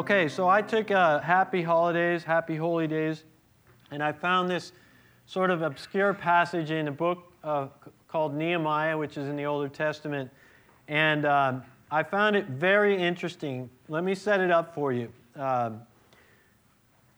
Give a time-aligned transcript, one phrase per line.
[0.00, 3.24] Okay, so I took uh, Happy Holidays, Happy Holy Days,
[3.90, 4.72] and I found this
[5.26, 7.66] sort of obscure passage in a book uh,
[8.08, 10.30] called Nehemiah, which is in the Older Testament.
[10.88, 13.68] And um, I found it very interesting.
[13.90, 15.12] Let me set it up for you.
[15.36, 15.82] Um,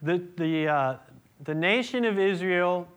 [0.03, 0.97] the, the, uh,
[1.45, 2.89] the nation of Israel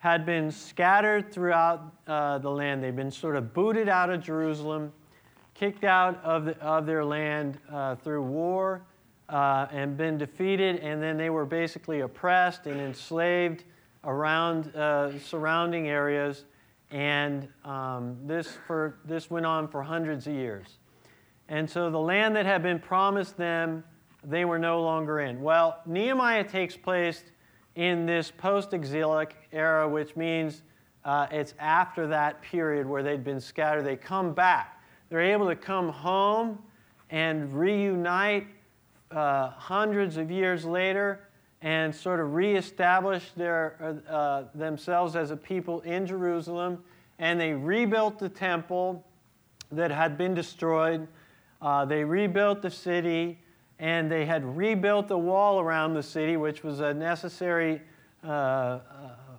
[0.00, 2.84] had been scattered throughout uh, the land.
[2.84, 4.92] They've been sort of booted out of Jerusalem,
[5.54, 8.82] kicked out of, the, of their land uh, through war
[9.30, 13.64] uh, and been defeated, and then they were basically oppressed and enslaved
[14.04, 16.44] around uh, surrounding areas.
[16.90, 20.78] And um, this, for, this went on for hundreds of years.
[21.48, 23.84] And so the land that had been promised them,
[24.24, 25.40] they were no longer in.
[25.40, 27.24] Well, Nehemiah takes place
[27.76, 30.62] in this post exilic era, which means
[31.04, 33.84] uh, it's after that period where they'd been scattered.
[33.84, 34.82] They come back.
[35.08, 36.58] They're able to come home
[37.10, 38.46] and reunite
[39.10, 41.20] uh, hundreds of years later
[41.62, 46.82] and sort of reestablish their, uh, uh, themselves as a people in Jerusalem.
[47.18, 49.04] And they rebuilt the temple
[49.70, 51.06] that had been destroyed.
[51.60, 53.38] Uh, they rebuilt the city,
[53.78, 57.82] and they had rebuilt the wall around the city, which was a necessary
[58.24, 58.80] uh, uh,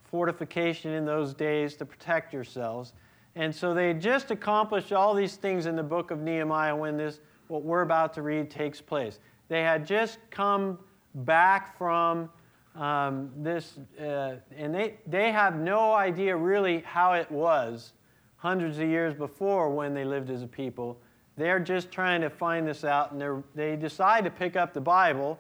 [0.04, 2.94] fortification in those days to protect yourselves.
[3.36, 7.20] And so they just accomplished all these things in the book of Nehemiah when this,
[7.48, 9.20] what we're about to read, takes place.
[9.52, 10.80] They had just come
[11.14, 12.30] back from
[12.74, 17.92] um, this, uh, and they, they have no idea really how it was
[18.38, 20.98] hundreds of years before when they lived as a people.
[21.36, 25.38] They're just trying to find this out, and they decide to pick up the Bible,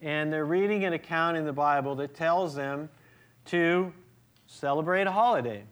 [0.00, 2.88] and they're reading an account in the Bible that tells them
[3.44, 3.92] to
[4.46, 5.64] celebrate a holiday.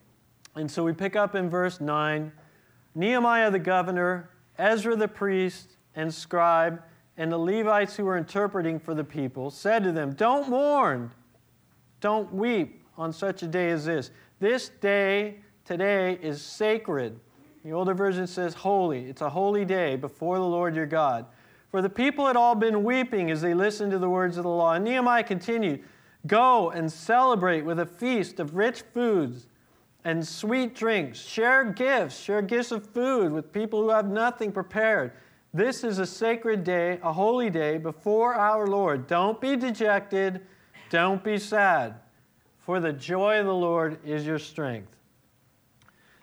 [0.57, 2.33] And so we pick up in verse 9
[2.95, 6.83] Nehemiah the governor, Ezra the priest and scribe,
[7.19, 11.11] and the Levites who were interpreting for the people said to them, Don't mourn,
[12.01, 14.13] don't weep on such a day as this.
[14.39, 17.19] This day, today, is sacred.
[17.65, 19.07] The older version says holy.
[19.11, 21.27] It's a holy day before the Lord your God.
[21.71, 24.49] For the people had all been weeping as they listened to the words of the
[24.49, 24.75] law.
[24.75, 25.83] And Nehemiah continued,
[26.27, 29.49] Go and celebrate with a feast of rich foods
[30.05, 31.19] and sweet drinks.
[31.19, 35.13] Share gifts, share gifts of food with people who have nothing prepared.
[35.55, 39.07] This is a sacred day, a holy day before our Lord.
[39.07, 40.43] Don't be dejected,
[40.91, 41.95] don't be sad,
[42.59, 44.95] for the joy of the Lord is your strength.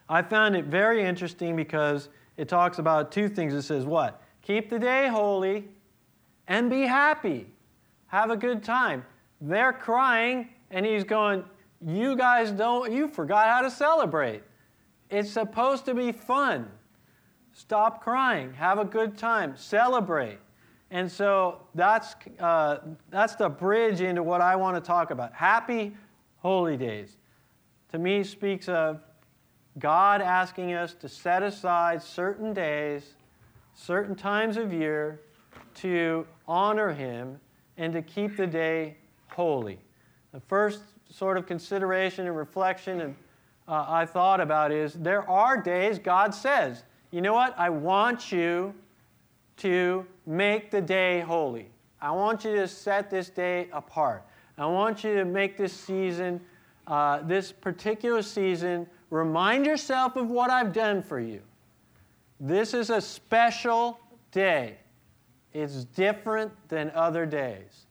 [0.07, 3.53] I found it very interesting because it talks about two things.
[3.53, 4.21] It says, What?
[4.43, 5.65] Keep the day holy
[6.47, 7.47] and be happy.
[8.07, 9.03] Have a good time.
[9.41, 11.43] They're crying, and he's going,
[11.83, 14.43] You guys don't, you forgot how to celebrate.
[15.09, 16.69] It's supposed to be fun.
[17.57, 18.53] Stop crying.
[18.55, 19.55] Have a good time.
[19.55, 20.39] Celebrate.
[20.91, 22.79] And so that's, uh,
[23.09, 25.33] that's the bridge into what I want to talk about.
[25.33, 25.95] Happy
[26.39, 27.15] holy days.
[27.93, 28.99] To me, speaks of
[29.79, 33.15] God asking us to set aside certain days,
[33.73, 35.21] certain times of year
[35.75, 37.39] to honor Him
[37.77, 38.97] and to keep the day
[39.29, 39.79] holy.
[40.33, 43.15] The first sort of consideration and reflection and,
[43.65, 46.83] uh, I thought about is there are days God says,
[47.15, 47.57] you know what?
[47.57, 48.73] I want you
[49.55, 51.69] to make the day holy.
[52.01, 54.25] I want you to set this day apart.
[54.57, 56.41] I want you to make this season,
[56.87, 61.39] uh, this particular season, remind yourself of what I've done for you.
[62.41, 63.97] This is a special
[64.31, 64.75] day.
[65.53, 67.85] It's different than other days.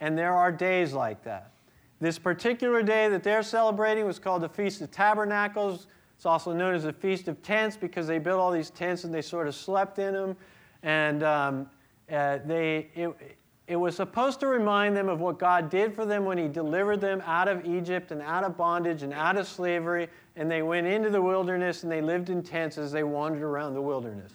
[0.00, 1.52] And there are days like that.
[1.98, 5.86] This particular day that they're celebrating was called the Feast of Tabernacles
[6.20, 9.14] it's also known as the Feast of Tents because they built all these tents and
[9.14, 10.36] they sort of slept in them.
[10.82, 11.70] And um,
[12.12, 16.26] uh, they, it, it was supposed to remind them of what God did for them
[16.26, 20.10] when He delivered them out of Egypt and out of bondage and out of slavery.
[20.36, 23.72] And they went into the wilderness and they lived in tents as they wandered around
[23.72, 24.32] the wilderness.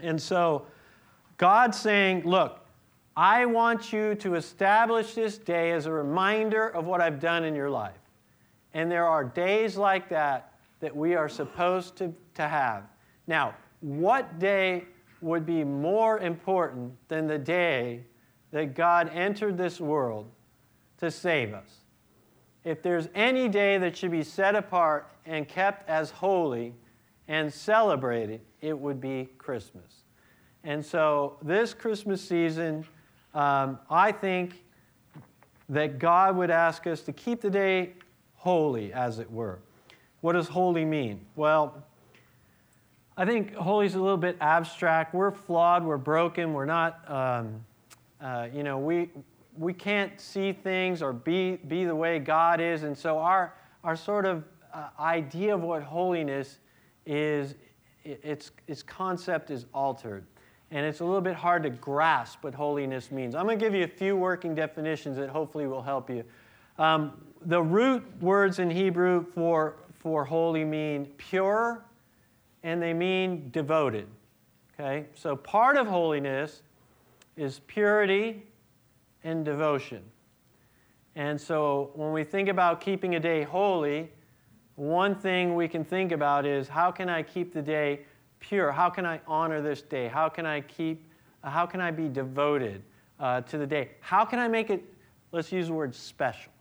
[0.00, 0.66] And so,
[1.38, 2.60] God's saying, Look,
[3.16, 7.54] I want you to establish this day as a reminder of what I've done in
[7.54, 7.96] your life.
[8.74, 12.84] And there are days like that that we are supposed to, to have.
[13.26, 14.84] Now, what day
[15.20, 18.02] would be more important than the day
[18.52, 20.30] that God entered this world
[20.98, 21.68] to save us?
[22.64, 26.74] If there's any day that should be set apart and kept as holy
[27.28, 30.02] and celebrated, it would be Christmas.
[30.64, 32.84] And so, this Christmas season,
[33.34, 34.64] um, I think
[35.68, 37.94] that God would ask us to keep the day
[38.34, 39.60] holy, as it were.
[40.20, 41.20] What does holy mean?
[41.36, 41.82] Well,
[43.16, 45.14] I think holy is a little bit abstract.
[45.14, 47.64] We're flawed, we're broken, we're not, um,
[48.20, 49.10] uh, you know, we,
[49.56, 52.82] we can't see things or be, be the way God is.
[52.82, 53.54] And so our,
[53.84, 56.58] our sort of uh, idea of what holiness
[57.06, 57.54] is,
[58.04, 60.24] its, its concept is altered.
[60.70, 63.34] And it's a little bit hard to grasp what holiness means.
[63.34, 66.24] I'm going to give you a few working definitions that hopefully will help you.
[66.78, 67.12] Um,
[67.46, 71.84] the root words in Hebrew for, for holy mean pure
[72.62, 74.06] and they mean devoted.
[74.72, 75.06] Okay?
[75.16, 76.62] So part of holiness
[77.36, 78.44] is purity
[79.24, 80.04] and devotion.
[81.16, 84.08] And so when we think about keeping a day holy,
[84.76, 88.02] one thing we can think about is how can I keep the day
[88.38, 88.70] pure?
[88.70, 90.06] How can I honor this day?
[90.06, 91.10] How can I keep,
[91.42, 92.80] how can I be devoted
[93.18, 93.90] uh, to the day?
[93.98, 94.84] How can I make it,
[95.32, 96.52] let's use the word special.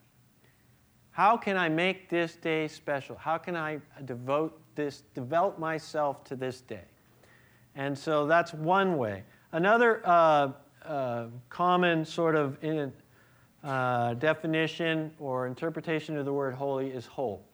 [1.15, 3.15] How can I make this day special?
[3.15, 6.81] How can I devote this, develop myself to this day?
[7.73, 9.23] And so that's one way.
[9.53, 10.51] Another uh,
[10.83, 12.91] uh, common sort of in,
[13.63, 17.45] uh, definition or interpretation of the word holy is whole.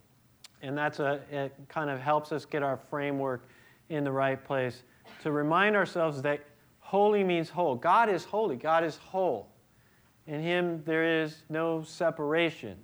[0.64, 3.48] And that's a, it kind of helps us get our framework
[3.90, 4.82] in the right place
[5.22, 6.40] to remind ourselves that
[6.80, 7.76] holy means whole.
[7.76, 9.50] God is holy, God is whole.
[10.26, 12.76] In Him, there is no separation,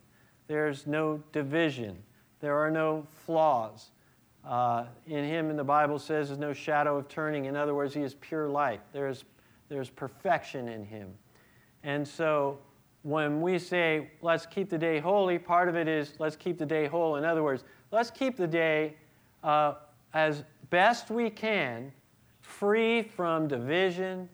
[0.47, 1.97] there's no division,
[2.39, 3.91] there are no flaws.
[4.45, 7.45] Uh, in Him, and the Bible says, there's no shadow of turning.
[7.45, 8.79] In other words, He is pure light.
[8.93, 9.25] There's,
[9.67, 11.13] there's perfection in Him.
[11.83, 12.57] And so,
[13.03, 16.65] when we say, let's keep the day holy, part of it is let's keep the
[16.65, 17.17] day whole.
[17.17, 18.95] In other words, let's keep the day
[19.43, 19.73] uh,
[20.13, 21.91] as best we can
[22.41, 24.27] free from division,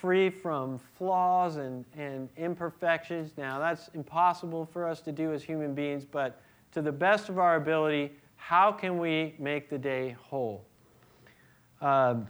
[0.00, 3.32] free from flaws and, and imperfections.
[3.36, 6.40] Now, that's impossible for us to do as human beings, but
[6.72, 10.64] to the best of our ability, how can we make the day whole?
[11.82, 12.26] Um,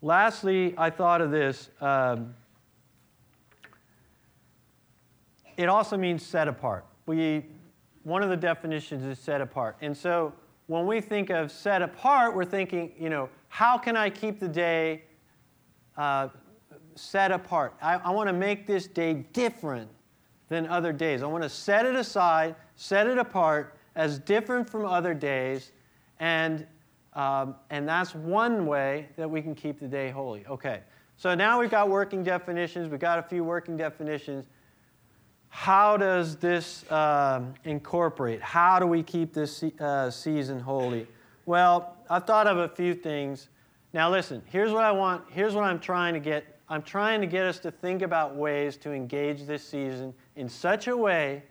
[0.00, 1.68] lastly, I thought of this.
[1.80, 2.34] Um,
[5.58, 6.86] it also means set apart.
[7.04, 7.44] We,
[8.04, 9.76] one of the definitions is set apart.
[9.82, 10.32] And so
[10.66, 14.48] when we think of set apart, we're thinking, you know, how can I keep the
[14.48, 15.02] day
[15.96, 16.28] uh,
[16.94, 17.74] set apart?
[17.82, 19.90] I, I want to make this day different
[20.48, 21.22] than other days.
[21.22, 25.72] I want to set it aside, set it apart as different from other days,
[26.20, 26.66] and,
[27.14, 30.46] um, and that's one way that we can keep the day holy.
[30.46, 30.80] Okay,
[31.16, 34.46] so now we've got working definitions, we've got a few working definitions
[35.56, 38.42] how does this um, incorporate?
[38.42, 41.06] How do we keep this uh, season holy?
[41.46, 43.48] Well, I've thought of a few things.
[43.96, 46.60] Now, listen, here's what I want, here's what I'm trying to get.
[46.68, 50.86] I'm trying to get us to think about ways to engage this season in such
[50.88, 51.44] a way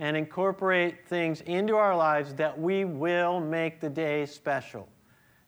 [0.00, 4.88] and incorporate things into our lives that we will make the day special,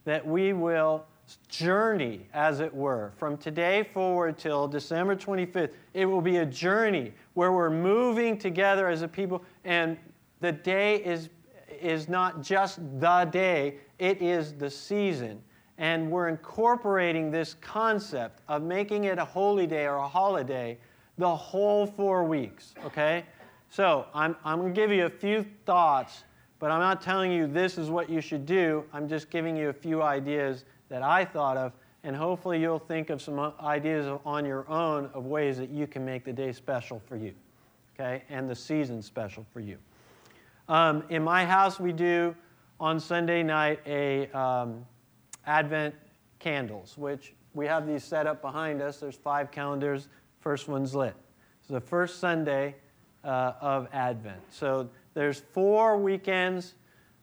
[0.05, 1.05] that we will
[1.49, 5.73] journey, as it were, from today forward till December 25th.
[5.93, 9.99] It will be a journey where we're moving together as a people, and
[10.39, 11.31] the day is,
[11.81, 15.43] is not just the day, it is the season.
[15.83, 20.79] And we're incorporating this concept of making it a holy day or a holiday
[21.19, 23.25] the whole four weeks, okay?
[23.69, 26.23] So I'm, I'm going to give you a few thoughts,
[26.61, 28.85] but I'm not telling you this is what you should do.
[28.93, 31.73] I'm just giving you a few ideas that I thought of,
[32.05, 36.05] and hopefully you'll think of some ideas on your own of ways that you can
[36.05, 37.35] make the day special for you,
[37.97, 39.79] okay, and the season special for you.
[40.69, 42.37] Um, in my house, we do
[42.79, 44.87] on Sunday night a um,
[45.47, 45.95] Advent
[46.39, 48.99] candles, which we have these set up behind us.
[48.99, 50.09] There's five calendars.
[50.41, 51.15] First one's lit.
[51.61, 52.77] It's the first Sunday
[53.25, 54.41] uh, of Advent.
[54.51, 56.75] So there's four weekends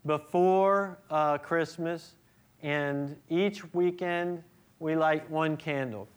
[0.05, 2.15] before uh, Christmas
[2.61, 4.43] and each weekend,
[4.79, 6.07] we light one candle.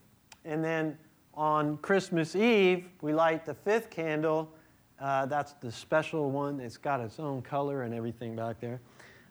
[0.44, 0.99] And then
[1.35, 4.52] on Christmas Eve, we light the fifth candle.
[5.00, 6.61] Uh, that's the special one.
[6.61, 8.80] It's got its own color and everything back there.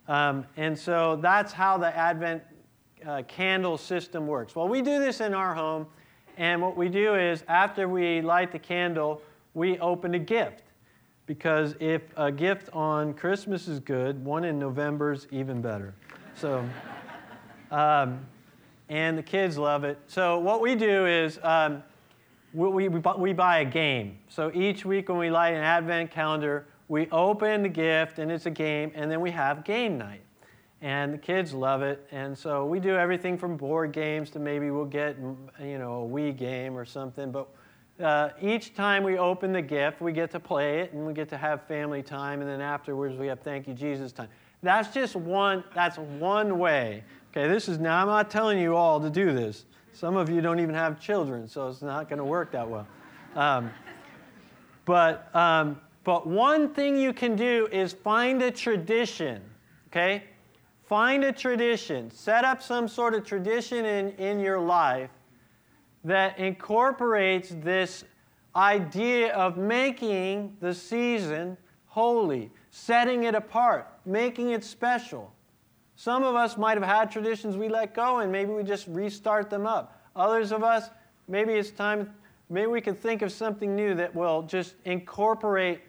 [0.08, 2.44] Um, and so that's how the Advent
[3.06, 4.56] uh, candle system works.
[4.56, 5.88] Well, we do this in our home.
[6.38, 9.22] And what we do is, after we light the candle,
[9.54, 10.64] we open a gift.
[11.26, 15.94] Because if a gift on Christmas is good, one in November is even better.
[16.36, 16.68] So.
[17.72, 18.26] Um,
[18.92, 19.98] and the kids love it.
[20.08, 21.82] So what we do is um,
[22.54, 24.20] we, we, we buy a game.
[24.28, 28.46] So each week when we light an advent calendar, we open the gift and it's
[28.46, 30.22] a game, and then we have game night.
[30.82, 32.08] And the kids love it.
[32.12, 35.16] And so we do everything from board games to maybe we'll get,
[35.62, 37.32] you know, a Wii game or something.
[37.32, 37.48] But
[38.04, 41.30] uh, each time we open the gift, we get to play it and we get
[41.30, 42.42] to have family time.
[42.42, 44.30] And then afterwards, we have thank you, Jesus time.
[44.64, 49.00] That's just one, that's one way Okay, this is now, I'm not telling you all
[49.00, 49.64] to do this.
[49.94, 52.86] Some of you don't even have children, so it's not going to work that well.
[53.36, 53.72] Um,
[54.84, 59.42] but, um, but one thing you can do is find a tradition,
[59.88, 60.26] okay?
[60.92, 62.12] Find a tradition.
[62.12, 65.10] Set up some sort of tradition in, in your life
[66.04, 68.04] that incorporates this
[68.58, 71.56] idea of making the season
[71.86, 75.34] holy, setting it apart, making it special.
[75.96, 79.50] Some of us might have had traditions we let go and maybe we just restart
[79.50, 79.98] them up.
[80.18, 80.90] Others of us,
[81.30, 82.14] maybe it's time,
[82.50, 85.80] maybe we can think of something new that will just incorporate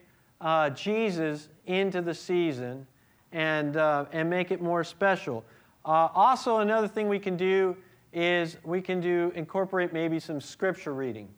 [0.40, 2.86] uh, Jesus into the season
[3.32, 5.44] and, uh, and make it more special.
[5.84, 7.76] Uh, also, another thing we can do
[8.12, 11.28] is we can do incorporate maybe some scripture reading.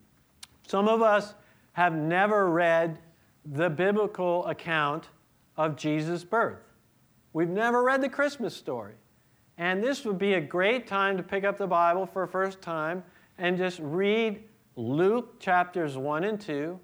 [0.67, 1.33] Some of us
[1.73, 2.99] have never read
[3.45, 5.09] the biblical account
[5.57, 6.59] of Jesus' birth.
[7.33, 8.93] We've never read the Christmas story.
[9.57, 12.61] And this would be a great time to pick up the Bible for the first
[12.61, 13.03] time
[13.37, 14.43] and just read
[14.75, 16.77] Luke chapters 1 and 2,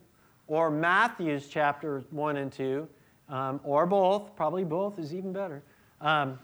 [0.48, 2.88] or Matthew's chapters 1 and 2,
[3.32, 5.64] um, or both, probably both is even better.
[6.02, 6.38] Um,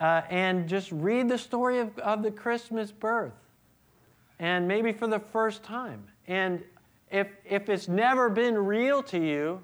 [0.00, 3.32] uh, and just read the story of, of the Christmas birth.
[4.38, 6.04] And maybe for the first time.
[6.26, 6.62] And
[7.10, 9.62] if, if it's never been real to you,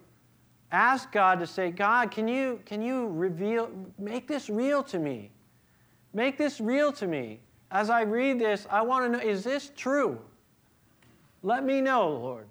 [0.72, 5.30] ask God to say, God, can you, can you reveal, make this real to me?
[6.12, 7.40] Make this real to me.
[7.70, 10.20] As I read this, I want to know, is this true?
[11.42, 12.46] Let me know, Lord.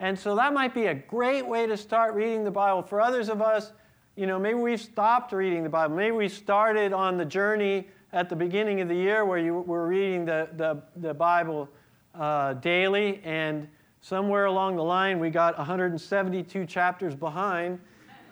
[0.00, 2.82] And so that might be a great way to start reading the Bible.
[2.82, 3.72] For others of us,
[4.16, 5.94] you know, maybe we've stopped reading the Bible.
[5.94, 9.86] Maybe we started on the journey at the beginning of the year where you were
[9.86, 11.68] reading the, the, the Bible
[12.14, 13.68] uh, daily, and
[14.00, 17.78] somewhere along the line we got 172 chapters behind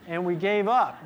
[0.06, 0.98] and we gave up.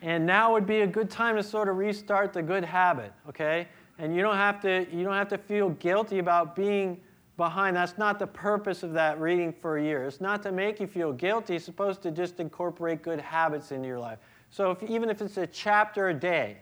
[0.00, 3.66] And now would be a good time to sort of restart the good habit, okay?
[3.98, 7.00] And you don't have to, you don't have to feel guilty about being
[7.38, 7.76] behind.
[7.76, 10.04] That's not the purpose of that reading for a year.
[10.04, 11.56] It's not to make you feel guilty.
[11.56, 14.18] It's supposed to just incorporate good habits into your life.
[14.50, 16.58] So if, even if it's a chapter a day,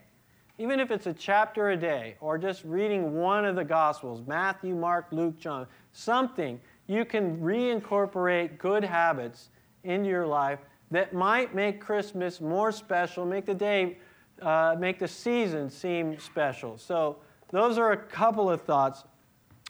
[0.58, 4.74] even if it's a chapter a day, or just reading one of the Gospels Matthew,
[4.74, 9.48] Mark, Luke, John something you can reincorporate good habits
[9.82, 13.98] into your life that might make Christmas more special, make the day,
[14.40, 16.78] uh, make the season seem special.
[16.78, 17.16] So,
[17.50, 19.04] those are a couple of thoughts.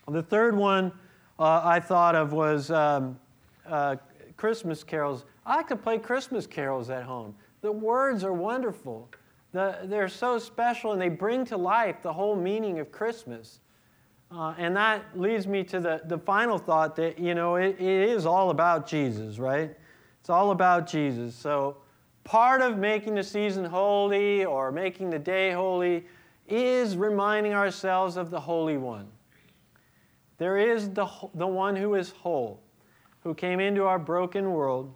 [0.08, 0.92] The third one
[1.38, 3.18] uh, I thought of was um,
[3.66, 3.96] uh,
[4.36, 5.25] Christmas carols.
[5.44, 7.34] I to play Christmas carols at home.
[7.60, 9.10] The words are wonderful.
[9.52, 13.60] The, they're so special and they bring to life the whole meaning of Christmas.
[14.30, 18.08] Uh, and that leads me to the, the final thought that, you know, it, it
[18.08, 19.76] is all about Jesus, right?
[20.20, 21.34] It's all about Jesus.
[21.34, 21.76] So,
[22.25, 26.04] part of making the season holy or making the day holy
[26.48, 29.06] is reminding ourselves of the Holy One.
[30.38, 32.60] There is the, the one who is whole,
[33.22, 34.92] who came into our broken world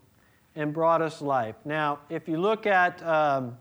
[0.54, 1.56] and brought us life.
[1.64, 3.56] Now, if you look at um,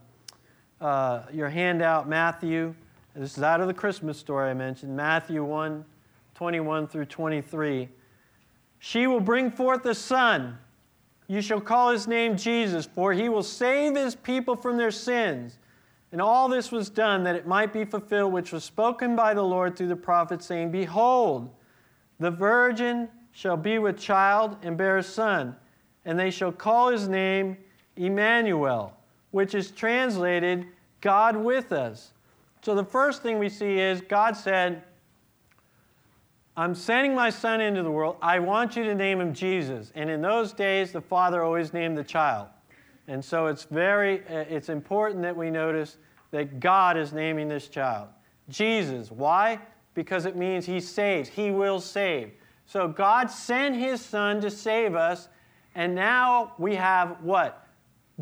[0.80, 2.74] uh, your handout, Matthew,
[3.14, 5.84] this is out of the Christmas story I mentioned, Matthew 1
[6.34, 7.86] 21 through 23.
[8.78, 10.56] She will bring forth a son.
[11.26, 15.58] You shall call his name Jesus, for he will save his people from their sins.
[16.12, 19.42] And all this was done that it might be fulfilled, which was spoken by the
[19.42, 21.50] Lord through the prophet, saying, Behold,
[22.20, 25.56] the virgin shall be with child and bear a son,
[26.04, 27.56] and they shall call his name
[27.96, 28.96] Emmanuel,
[29.32, 30.66] which is translated
[31.00, 32.12] God with us.
[32.62, 34.82] So the first thing we see is God said,
[36.56, 38.16] I'm sending my son into the world.
[38.20, 39.92] I want you to name him Jesus.
[39.94, 42.48] And in those days, the father always named the child.
[43.08, 45.96] And so it's very uh, it's important that we notice
[46.32, 48.08] that God is naming this child.
[48.50, 49.10] Jesus.
[49.10, 49.58] Why?
[50.00, 51.28] Because it means he saves.
[51.28, 52.30] He will save.
[52.64, 55.28] So God sent his son to save us,
[55.74, 57.66] and now we have what?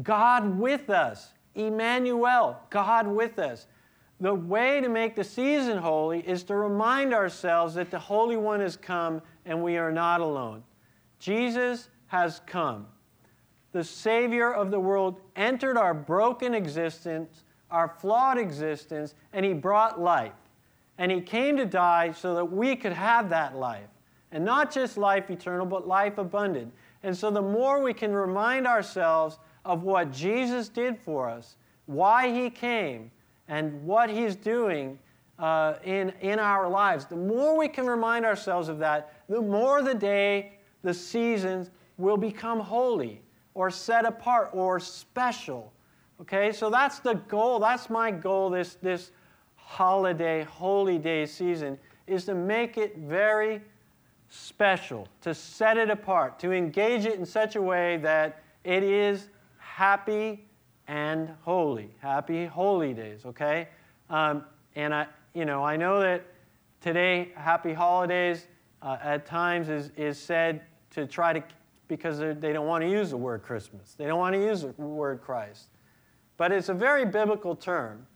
[0.03, 1.35] God with us.
[1.55, 3.69] Emmanuel, God with us.
[4.19, 8.59] The way to make the season holy is to remind ourselves that the Holy One
[8.59, 10.65] has come and we are not alone.
[11.21, 12.89] Jesus has come.
[13.71, 20.01] The Savior of the world entered our broken existence, our flawed existence, and He brought
[20.01, 20.33] life.
[20.99, 23.89] And he came to die so that we could have that life.
[24.33, 26.73] And not just life eternal, but life abundant.
[27.03, 32.33] And so the more we can remind ourselves of what Jesus did for us, why
[32.33, 33.11] he came,
[33.49, 34.99] and what he's doing
[35.39, 39.83] uh, in, in our lives, the more we can remind ourselves of that, the more
[39.83, 40.53] the day,
[40.83, 43.23] the seasons will become holy
[43.55, 45.73] or set apart or special.
[46.21, 47.59] Okay, so that's the goal.
[47.59, 49.13] That's my goal this, this
[49.69, 53.61] holiday, holy day season is to make it very
[54.31, 59.29] special, to set it apart, to engage it in such a way that it is
[59.59, 60.43] happy
[60.87, 61.91] and holy.
[62.01, 63.69] Happy holy days, okay?
[64.09, 64.43] Um,
[64.75, 66.25] and I, you know, I know that
[66.81, 68.47] today, happy holidays
[68.81, 71.45] uh, at times is, is said to try to,
[71.89, 73.95] because they don't want to use the word Christmas.
[73.99, 75.67] They don't want to use the word Christ.
[76.39, 78.07] But it's a very biblical term.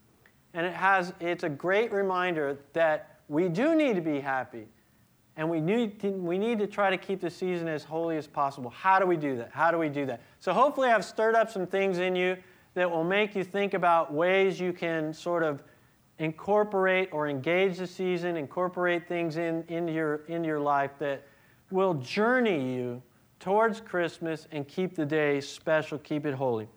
[0.53, 4.67] And it has, it's a great reminder that we do need to be happy.
[5.35, 8.27] And we need, to, we need to try to keep the season as holy as
[8.27, 8.69] possible.
[8.69, 9.49] How do we do that?
[9.51, 10.21] How do we do that?
[10.39, 12.37] So, hopefully, I've stirred up some things in you
[12.75, 15.63] that will make you think about ways you can sort of
[16.19, 21.25] incorporate or engage the season, incorporate things in, into, your, into your life that
[21.71, 23.01] will journey you
[23.39, 26.67] towards Christmas and keep the day special, keep it holy.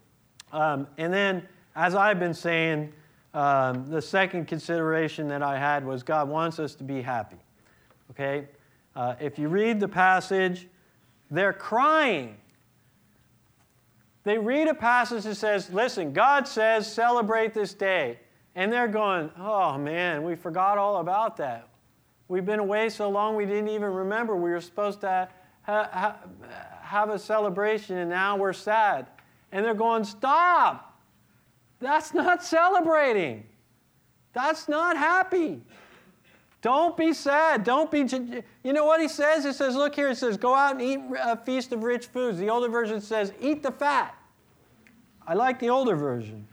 [0.53, 2.93] Um, and then, as I've been saying,
[3.37, 7.37] um, the second consideration that I had was God wants us to be happy.
[8.13, 8.49] Okay?
[8.95, 10.69] Uh, if you read the passage,
[11.31, 12.39] they're crying.
[14.25, 18.19] They read a passage that says, Listen, God says, celebrate this day.
[18.55, 21.69] And they're going, Oh man, we forgot all about that.
[22.29, 25.29] We've been away so long we didn't even remember we were supposed to
[25.61, 26.17] ha- ha-
[26.81, 29.09] have a celebration and now we're sad.
[29.53, 30.86] And they're going, Stop!
[31.81, 33.45] That's not celebrating.
[34.33, 35.63] That's not happy.
[36.63, 37.65] Don't be sad.
[37.65, 38.01] Don't be.
[38.65, 39.45] You know what he says?
[39.45, 42.39] He says, look here, it says, go out and eat a feast of rich foods.
[42.39, 44.15] The older version says, eat the fat.
[45.27, 46.47] I like the older version.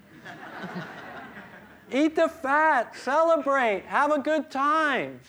[1.91, 5.19] eat the fat, celebrate, have a good time.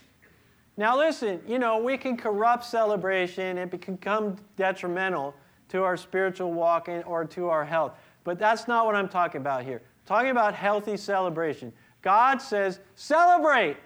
[0.77, 5.35] Now, listen, you know, we can corrupt celebration, it can become detrimental
[5.69, 7.93] to our spiritual walk or to our health.
[8.25, 9.83] But that's not what I'm talking about here.
[9.85, 11.73] I'm talking about healthy celebration.
[12.03, 13.77] God says, celebrate,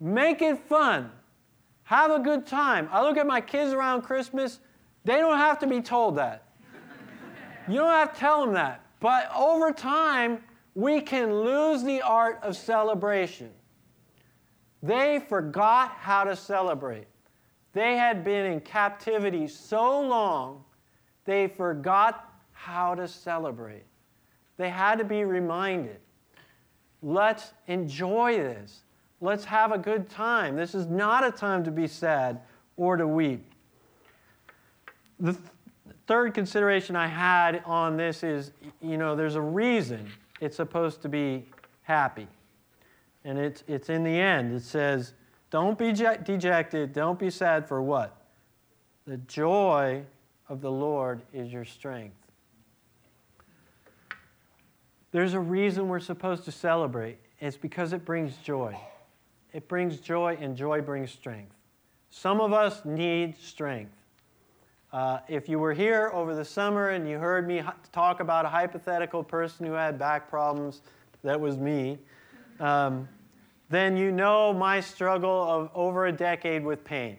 [0.00, 1.10] make it fun,
[1.84, 2.88] have a good time.
[2.92, 4.60] I look at my kids around Christmas,
[5.04, 6.44] they don't have to be told that.
[7.68, 8.84] You don't have to tell them that.
[9.00, 10.42] But over time,
[10.74, 13.50] we can lose the art of celebration.
[14.82, 17.06] They forgot how to celebrate.
[17.72, 20.64] They had been in captivity so long,
[21.24, 22.29] they forgot
[22.62, 23.84] how to celebrate.
[24.58, 25.96] They had to be reminded.
[27.02, 28.82] Let's enjoy this.
[29.22, 30.56] Let's have a good time.
[30.56, 32.40] This is not a time to be sad
[32.76, 33.50] or to weep.
[35.18, 35.44] The th-
[36.06, 40.06] third consideration I had on this is you know, there's a reason
[40.40, 41.46] it's supposed to be
[41.82, 42.28] happy.
[43.24, 44.54] And it's, it's in the end.
[44.54, 45.14] It says,
[45.50, 48.16] don't be dejected, don't be sad for what?
[49.06, 50.02] The joy
[50.48, 52.16] of the Lord is your strength.
[55.12, 57.18] There's a reason we're supposed to celebrate.
[57.40, 58.76] It's because it brings joy.
[59.52, 61.54] It brings joy, and joy brings strength.
[62.10, 63.92] Some of us need strength.
[64.92, 68.48] Uh, if you were here over the summer and you heard me talk about a
[68.48, 70.82] hypothetical person who had back problems,
[71.22, 71.98] that was me,
[72.58, 73.08] um,
[73.68, 77.16] then you know my struggle of over a decade with pain.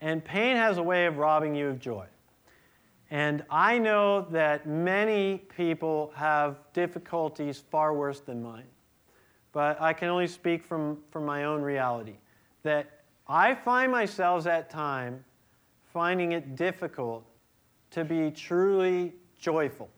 [0.00, 2.06] And pain has a way of robbing you of joy.
[3.10, 8.66] And I know that many people have difficulties far worse than mine.
[9.52, 12.16] But I can only speak from, from my own reality.
[12.62, 12.90] That
[13.28, 15.24] I find myself at time
[15.92, 17.24] finding it difficult
[17.92, 19.88] to be truly joyful.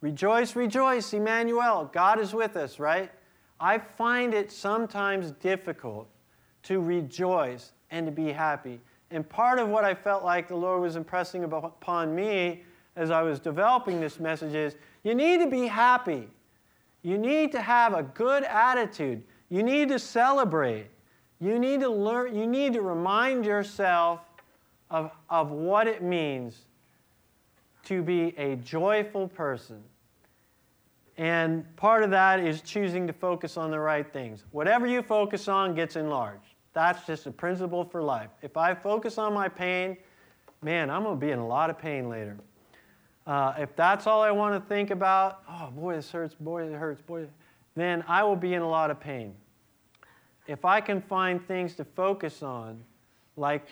[0.00, 1.90] Rejoice, rejoice, Emmanuel.
[1.92, 3.10] God is with us, right?
[3.58, 6.08] I find it sometimes difficult
[6.64, 8.80] to rejoice and to be happy.
[9.10, 12.64] And part of what I felt like the Lord was impressing upon me
[12.96, 16.28] as I was developing this message is you need to be happy.
[17.02, 19.22] You need to have a good attitude.
[19.48, 20.88] You need to celebrate.
[21.40, 24.20] You need to learn, you need to remind yourself
[24.90, 26.66] of, of what it means
[27.84, 29.82] to be a joyful person.
[31.16, 34.44] And part of that is choosing to focus on the right things.
[34.50, 36.54] Whatever you focus on gets enlarged.
[36.78, 38.30] That's just a principle for life.
[38.40, 39.96] If I focus on my pain,
[40.62, 42.36] man, I'm going to be in a lot of pain later.
[43.26, 46.72] Uh, if that's all I want to think about, oh boy, this hurts, boy, it
[46.72, 47.26] hurts, boy,
[47.74, 49.34] then I will be in a lot of pain.
[50.46, 52.80] If I can find things to focus on,
[53.36, 53.66] like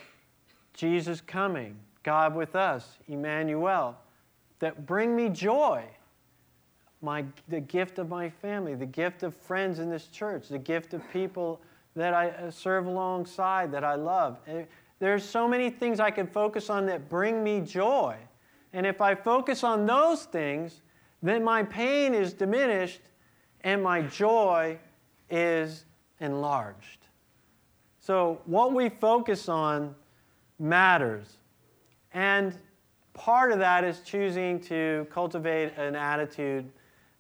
[0.75, 3.97] Jesus coming, God with us, Emmanuel,
[4.59, 5.85] that bring me joy,
[7.03, 10.93] my, the gift of my family, the gift of friends in this church, the gift
[10.93, 11.61] of people
[11.97, 14.39] that I uh, serve alongside, that I love.
[14.47, 14.65] Eh,
[14.99, 18.17] there's so many things I can focus on that bring me joy.
[18.73, 20.83] And if I focus on those things,
[21.23, 23.01] then my pain is diminished
[23.63, 24.79] and my joy
[25.31, 25.87] is
[26.21, 27.07] enlarged.
[27.99, 29.95] So, what we focus on
[30.59, 31.39] matters.
[32.13, 32.57] And
[33.15, 36.71] part of that is choosing to cultivate an attitude.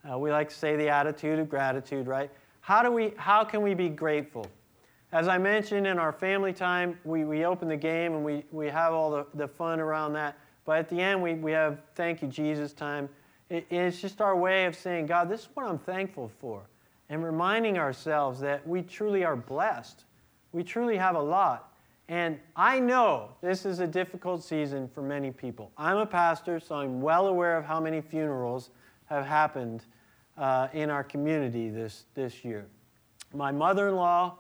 [0.08, 2.30] Uh, we like to say the attitude of gratitude, right?
[2.60, 4.46] How, do we, how can we be grateful?
[5.12, 8.66] As I mentioned in our family time, we, we open the game and we, we
[8.66, 10.36] have all the, the fun around that.
[10.64, 13.08] But at the end, we, we have thank you, Jesus time.
[13.48, 16.62] It, it's just our way of saying, God, this is what I'm thankful for.
[17.08, 20.04] And reminding ourselves that we truly are blessed.
[20.50, 21.72] We truly have a lot.
[22.08, 25.70] And I know this is a difficult season for many people.
[25.78, 28.70] I'm a pastor, so I'm well aware of how many funerals
[29.06, 29.84] have happened
[30.36, 32.66] uh, in our community this, this year.
[33.32, 34.38] My mother in law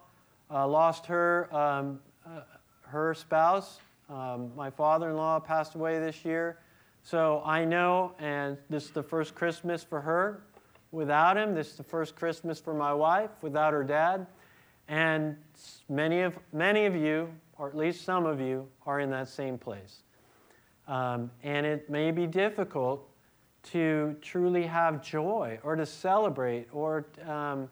[0.50, 2.40] uh, lost her, um, uh,
[2.82, 3.80] her spouse.
[4.08, 6.58] Um, my father in law passed away this year.
[7.02, 10.42] So I know, and this is the first Christmas for her
[10.90, 11.54] without him.
[11.54, 14.26] This is the first Christmas for my wife without her dad.
[14.88, 15.36] And
[15.88, 17.28] many of, many of you,
[17.58, 20.02] or at least some of you, are in that same place.
[20.88, 23.08] Um, and it may be difficult
[23.72, 27.68] to truly have joy or to celebrate or um,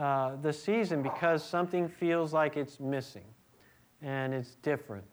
[0.00, 3.26] uh, the season because something feels like it's missing
[4.00, 5.04] and it's different.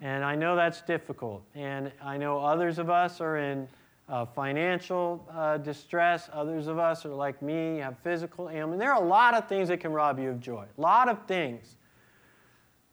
[0.00, 1.42] And I know that's difficult.
[1.54, 3.68] And I know others of us are in
[4.08, 6.30] uh, financial uh, distress.
[6.32, 8.80] Others of us are like me, have physical ailment.
[8.80, 10.64] There are a lot of things that can rob you of joy.
[10.78, 11.76] A lot of things.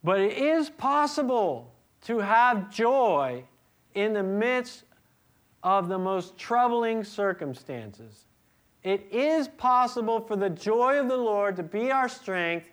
[0.02, 3.44] But it is possible to have joy
[3.94, 4.84] in the midst
[5.62, 8.26] of the most troubling circumstances.
[8.84, 12.68] It is possible for the joy of the Lord to be our strength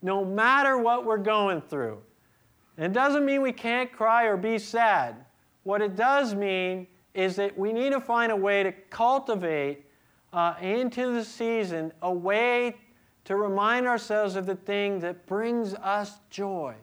[0.00, 1.98] no matter what we're going through.
[2.76, 5.24] And it doesn't mean we can't cry or be sad.
[5.62, 9.84] What it does mean is that we need to find a way to cultivate
[10.32, 12.76] uh, into the season a way
[13.24, 16.74] to remind ourselves of the thing that brings us joy.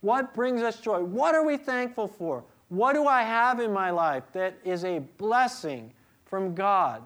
[0.00, 1.02] What brings us joy?
[1.02, 2.44] What are we thankful for?
[2.68, 5.92] What do I have in my life that is a blessing
[6.24, 7.02] from God?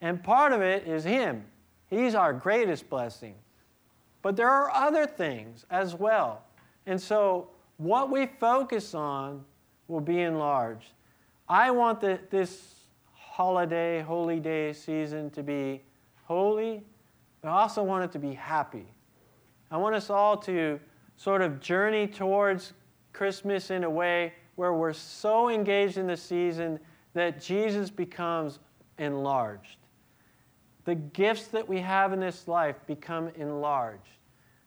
[0.00, 1.44] And part of it is Him.
[1.88, 3.34] He's our greatest blessing.
[4.22, 6.42] But there are other things as well.
[6.86, 9.44] And so, what we focus on
[9.88, 10.92] will be enlarged.
[11.48, 12.74] I want the, this
[13.12, 15.82] holiday, holy day season to be
[16.24, 16.82] holy,
[17.40, 18.86] but I also want it to be happy.
[19.70, 20.78] I want us all to
[21.16, 22.72] sort of journey towards
[23.12, 26.78] Christmas in a way where we're so engaged in the season
[27.14, 28.58] that Jesus becomes
[28.98, 29.76] enlarged.
[30.84, 34.18] The gifts that we have in this life become enlarged.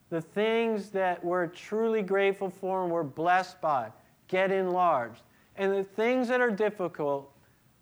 [0.10, 3.92] The things that we're truly grateful for and we're blessed by
[4.28, 5.22] get enlarged
[5.56, 7.32] and the things that are difficult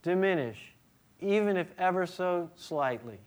[0.02, 0.74] diminish,
[1.20, 3.20] even if ever so slightly.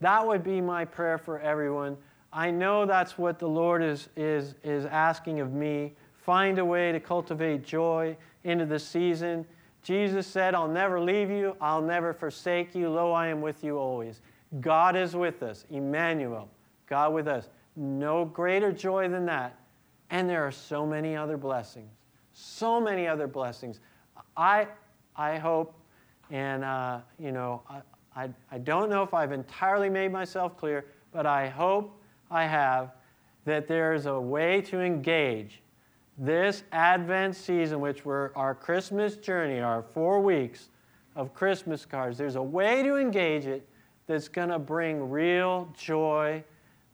[0.00, 1.96] That would be my prayer for everyone.
[2.32, 5.94] I know that's what the Lord is, is, is asking of me.
[6.14, 9.46] Find a way to cultivate joy into the season.
[9.82, 12.88] Jesus said, I'll never leave you, I'll never forsake you.
[12.88, 14.20] Lo, I am with you always.
[14.60, 16.48] God is with us, Emmanuel,
[16.86, 17.48] God with us.
[17.74, 19.58] No greater joy than that.
[20.10, 21.90] And there are so many other blessings
[22.32, 23.80] so many other blessings.
[24.36, 24.66] I,
[25.16, 25.74] I hope,
[26.30, 27.80] and uh, you know, I,
[28.16, 32.92] I, I don't know if I've entirely made myself clear, but I hope I have
[33.44, 35.60] that there's a way to engage
[36.18, 40.68] this Advent season, which we're our Christmas journey, our four weeks
[41.16, 42.16] of Christmas cards.
[42.16, 43.66] There's a way to engage it
[44.06, 46.42] that's going to bring real joy,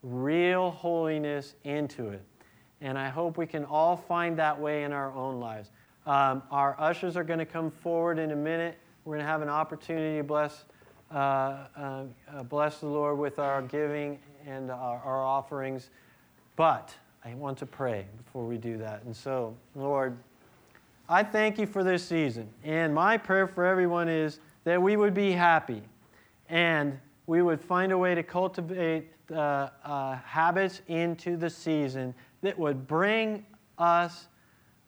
[0.03, 2.23] real holiness into it.
[2.81, 5.71] And I hope we can all find that way in our own lives.
[6.07, 8.79] Um, our ushers are going to come forward in a minute.
[9.05, 10.64] We're going to have an opportunity to bless,
[11.12, 11.14] uh,
[11.77, 15.90] uh, uh, bless the Lord with our giving and our, our offerings.
[16.57, 16.94] But
[17.25, 19.03] I want to pray before we do that.
[19.05, 20.16] And so, Lord,
[21.09, 22.49] I thank you for this season.
[22.64, 25.83] And my prayer for everyone is that we would be happy
[26.49, 32.59] and we would find a way to cultivate uh, uh, habits into the season that
[32.59, 33.45] would bring
[33.77, 34.29] us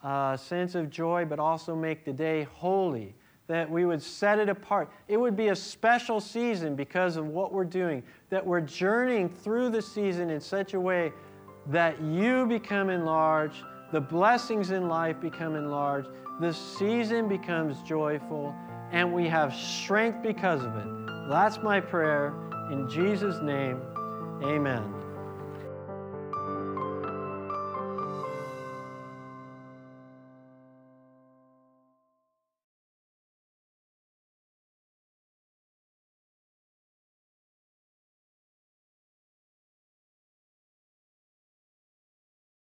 [0.03, 3.14] a sense of joy, but also make the day holy,
[3.46, 4.90] that we would set it apart.
[5.09, 9.70] It would be a special season because of what we're doing, that we're journeying through
[9.70, 11.12] the season in such a way
[11.66, 16.09] that you become enlarged, the blessings in life become enlarged,
[16.40, 18.55] the season becomes joyful,
[18.92, 20.99] and we have strength because of it.
[21.30, 22.34] That's my prayer.
[22.72, 23.80] In Jesus' name,
[24.42, 24.99] amen.